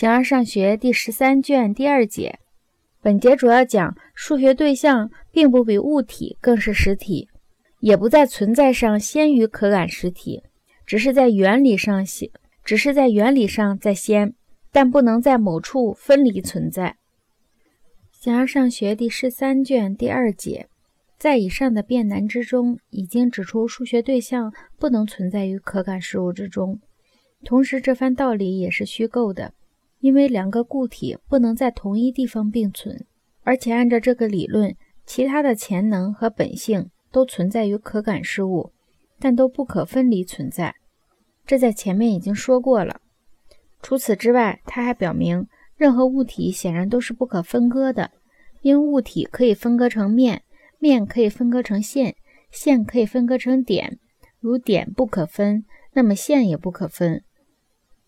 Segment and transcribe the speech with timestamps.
[0.00, 2.38] 形而上学第十三卷第二节，
[3.02, 7.28] 本节主要讲数学对象并不比物体更是实体，
[7.80, 10.42] 也不在存在上先于可感实体，
[10.86, 12.30] 只是在原理上先，
[12.64, 14.32] 只是在原理上在先，
[14.72, 16.96] 但不能在某处分离存在。
[18.10, 20.66] 形而上学第十三卷第二节，
[21.18, 26.80] 在以上的辩难之中，已经指出数学对象不能存在于可感事物之中。
[27.44, 29.52] 同时，这番道理也是虚构的，
[30.00, 33.06] 因为两个固体不能在同一地方并存，
[33.42, 34.74] 而且按照这个理论，
[35.06, 38.72] 其他的潜能和本性都存在于可感事物，
[39.18, 40.74] 但都不可分离存在。
[41.46, 43.00] 这在前面已经说过了。
[43.82, 48.10] 除此之外，他还表明，任何物体显然都是不可分割的，
[48.62, 50.42] 因物体可以分割成面，
[50.78, 52.14] 面可以分割成线，
[52.50, 53.98] 线可以分割成点，
[54.38, 57.22] 如点不可分，那么线也不可分。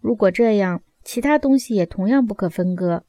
[0.00, 3.04] 如果这样，其他东西也同样不可分割。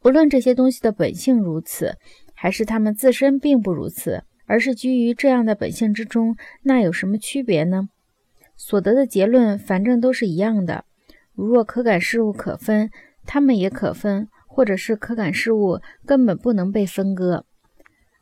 [0.00, 1.96] 不论这些东西的本性如此，
[2.34, 7.88] 还是它们自身并不如此，而是居于这样的本性之中，那有什么区别呢？
[8.56, 10.84] 所得的结论反正都是一样的。
[11.34, 12.90] 如若可感事物可分，
[13.24, 17.46] 它们也可分，或者是可感事物根本不能被分割，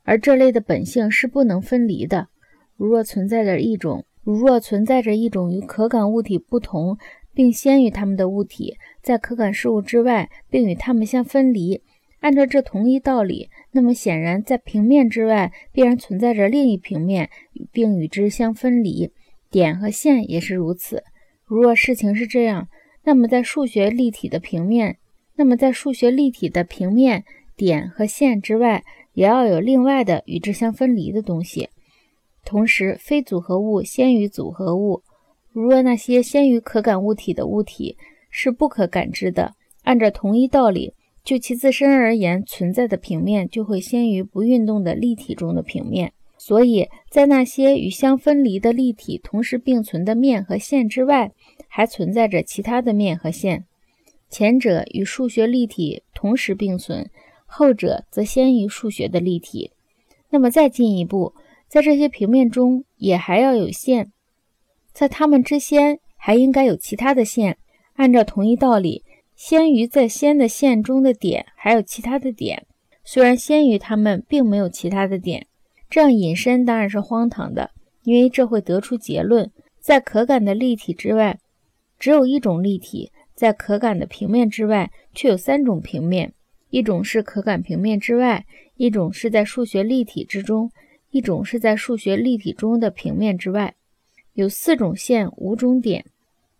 [0.04, 2.28] 而这类的本性是不能分离的。
[2.76, 6.98] 如若存在着一种，如若存在着一种与可感物体不同。
[7.40, 11.80] 并先于它们的物体，在可感事物之外，并与它们相分离。
[12.18, 17.30] 按照这同一道理，那么显然在平面之外，必然存在着另一平面，
[17.72, 19.10] 并与之相分离。
[19.50, 21.02] 点和线也是如此。
[21.46, 22.68] 如若事情是这样，
[23.04, 24.98] 那么在数学立体的平面，
[25.36, 27.24] 那么在数学立体的平面
[27.56, 31.70] 点和线之外，也要有另外的与之相分离的东西。
[32.44, 35.02] 同时，非组合物先于组合物。
[35.52, 37.96] 如若那些先于可感物体的物体
[38.30, 46.12] 是不可感知的，按照同一道理，就其自身而言，存在的平面就会先于不运动的立体中的平面。
[46.38, 51.32] 所以在那些与相分离的立体同时并存的面和线之外，
[51.68, 53.66] 还存在着其他的面和线。
[54.30, 57.10] 前者与数学立体同时并存，
[57.44, 59.72] 后者则先于数学的立体。
[60.30, 61.34] 那么再进一步，
[61.68, 64.12] 在这些平面中也还要有线。
[65.00, 67.56] 在它们之先，还应该有其他的线。
[67.94, 69.02] 按照同一道理，
[69.34, 72.66] 先于在先的线中的点，还有其他的点。
[73.02, 75.46] 虽然先于它们并没有其他的点，
[75.88, 77.70] 这样引申当然是荒唐的，
[78.02, 79.50] 因为这会得出结论：
[79.80, 81.38] 在可感的立体之外，
[81.98, 86.34] 只有一种立体；在可感的平面之外，却有三种平面：
[86.68, 88.44] 一种是可感平面之外，
[88.76, 90.70] 一种是在数学立体之中，
[91.10, 93.74] 一种是在数学立体中的平面之外。
[94.40, 96.06] 有四种线，五种点，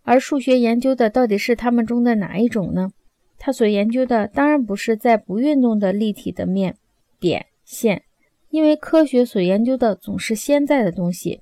[0.03, 2.91] 而数学研究的到底是它们中的哪一种呢？
[3.39, 6.75] 他所研究的当然不是在不运动的立体的面、
[7.19, 8.03] 点、线，
[8.51, 11.41] 因为科学所研究的总是现在的东西。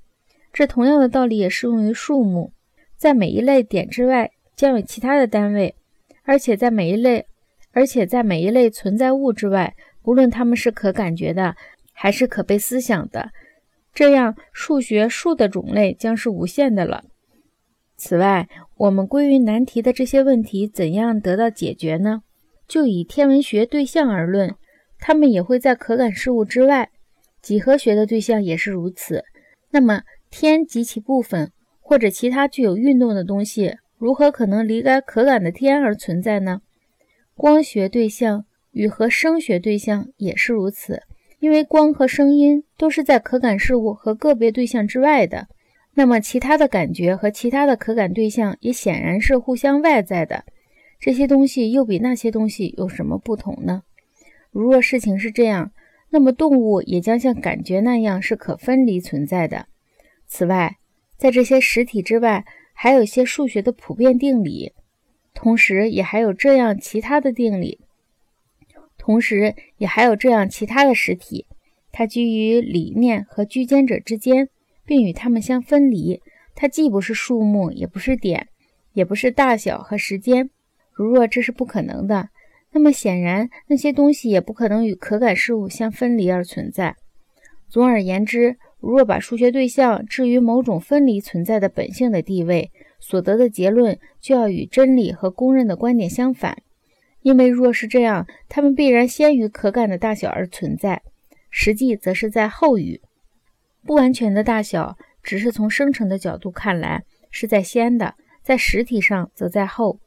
[0.53, 2.53] 这同样的道理也适用于数目，
[2.95, 5.75] 在每一类点之外将有其他的单位，
[6.23, 7.25] 而且在每一类，
[7.73, 11.53] 而且在每一类存在物之外，无论它们是可感觉的
[11.91, 13.29] 还是可被思想的。
[13.99, 17.03] 这样，数学数的种类将是无限的了。
[17.97, 22.21] 此外，我们归于难题的这些问题怎样得到解决呢？
[22.65, 24.55] 就以天文学对象而论，
[24.99, 26.85] 它们也会在可感事物之外；
[27.41, 29.25] 几何学的对象也是如此。
[29.71, 36.61] 那么，天及其部分或者其他具有运动的东西，如何可能离开可感的天而存在呢？
[37.35, 41.03] 光学对象与和声学对象也是如此。
[41.39, 45.47] 因为光和声音都是在可感事物和个别对象之外的，
[45.94, 50.44] 那么其他的感觉和其他的可感对象也显然是互相外在的。
[50.99, 53.83] 这些东西又比那些东西有什么不同呢？
[54.51, 55.72] 如若事情是这样，
[56.09, 59.67] 那么动物也将像感觉那样是可分离存在的。
[60.28, 60.78] 此外，
[61.17, 64.73] 在这些实体之外，还有一些数学的普遍定理，
[65.33, 67.79] 同时也还有这样其他的定理。
[69.09, 71.47] 同时，也还有这样其他的实体，
[71.91, 74.50] 它居于理念和居间者之间，
[74.85, 76.22] 并与它们相分离。
[76.53, 78.50] 它既不是数目，也不是点，
[78.94, 80.52] 也不是大小和时间。
[80.94, 82.29] 如若这是不可能的，
[82.72, 86.96] 那么显然那些东西也不可能与可感事物相分离而存在。
[87.67, 92.70] 总而言之，如若把数学对象置于某种分离存在的本性的地位，
[93.00, 96.62] 所得的结论就要与真理和公认的观点相反。
[97.21, 101.01] 因为若是这样，它们必然先于可感的大小而存在，
[101.49, 103.01] 实际则是在后于
[103.85, 109.99] 不完全的大小，只是从生成的角度看来是在先的，在实体上则在后。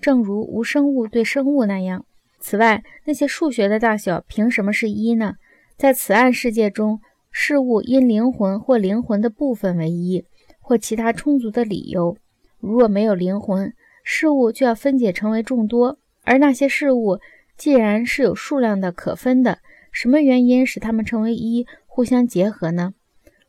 [0.00, 2.04] 正如无生物对生物那样。
[2.38, 5.34] 此外，那些数学的大小凭什么是一呢？
[5.76, 10.24] 在此岸世界中，事物因灵魂或灵魂的部分为一，
[10.60, 12.16] 或其他充足的理由。
[12.60, 13.72] 如若没有灵魂，
[14.02, 17.20] 事物就要分解成为众多，而那些事物
[17.56, 22.92] 既然是有数量的、可分的，什么原因使它们成为一，互相结合呢？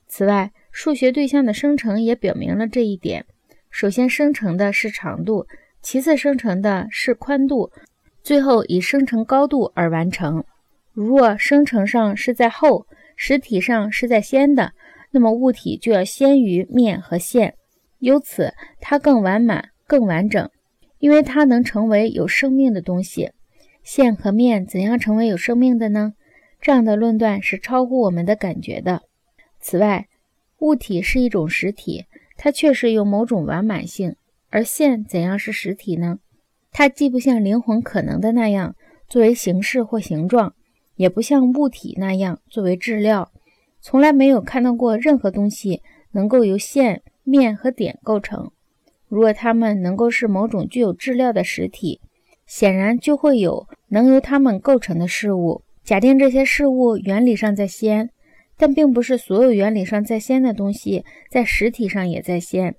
[0.08, 3.26] 此外，数学对象的生成也表明了这一点。
[3.70, 5.46] 首先生成的是长度，
[5.82, 7.72] 其次生成的是宽度，
[8.24, 10.44] 最后以生成高度而完成。
[10.94, 14.72] 如若生成上是在后，实体上是在先的，
[15.12, 17.56] 那么物体就要先于面和线，
[18.00, 20.50] 由此它更完满、更完整，
[21.00, 23.32] 因为它能成为有生命的东西。
[23.84, 26.14] 线和面怎样成为有生命的呢？
[26.60, 29.04] 这样的论断是超乎我们的感觉的。
[29.60, 30.08] 此外，
[30.60, 32.06] 物体是一种实体。
[32.36, 34.16] 它确实有某种完满性，
[34.50, 36.20] 而线怎样是实体呢？
[36.72, 38.76] 它既不像灵魂可能的那样
[39.08, 40.54] 作为形式或形状，
[40.96, 43.32] 也不像物体那样作为质料。
[43.82, 48.52] 从来没有看到过任何东西能够由线、面和点构成。
[49.08, 52.02] 如果它们能够是某种具有质料的实体，
[52.46, 55.64] 显然就会有能由它们构成的事物。
[55.84, 58.10] 假定这些事物原理上在先。
[58.60, 62.76] 但并不是所有原理上在先的东西在实体上也在先，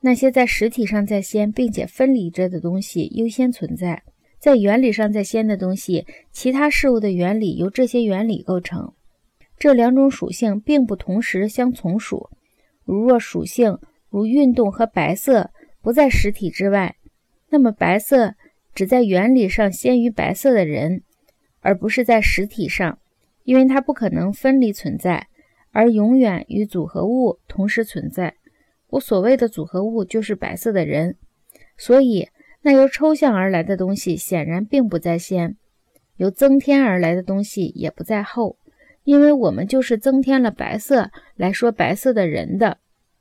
[0.00, 4.04] 那些在实体上在先并且分离着的东西优先存在。
[4.38, 8.92] 在原理上在先的东西，其他事物的原理由这些原理构成。
[9.58, 12.30] 这两种属性并不同时相从属。
[12.84, 13.76] 如若属性
[14.08, 15.50] 如运动和白色
[15.82, 16.96] 不在实体之外，
[17.50, 18.34] 那么白色
[18.74, 21.02] 只在原理上先于白色的人，
[21.60, 22.98] 而不是在实体上。
[23.44, 25.28] 因为它不可能分离存在，
[25.72, 28.34] 而永远与组合物同时存在。
[28.88, 31.16] 我所谓的组合物就是白色的人，
[31.78, 32.28] 所以
[32.60, 35.56] 那由抽象而来的东西显然并不在先，
[36.16, 38.58] 由增添而来的东西也不在后。
[39.04, 42.76] 因为我们就是增添了白色来说白色的人的，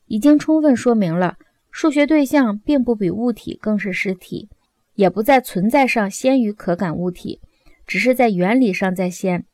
[0.08, 1.38] 已经充分说明了
[1.80, 4.50] 数学对象并不比物体更是实体，
[4.96, 7.40] 也不在存在上先于可感物体，
[7.86, 9.46] 只是在原理上在先。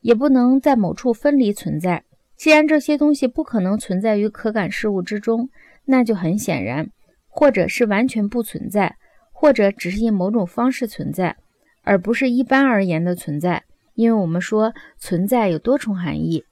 [0.00, 2.04] 也不能在某处分离存在。
[2.36, 5.48] 既然这些东西不可能存在于可感事物之中，
[5.86, 6.88] 那就很显然，
[7.26, 8.94] 或者是完全不存在，
[9.32, 11.36] 或者只是以某种方式存在，
[11.82, 13.64] 而不是一般而言的存在。
[13.94, 16.44] 因为我们说存在有多重含义。